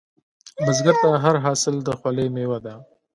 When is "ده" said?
2.65-2.73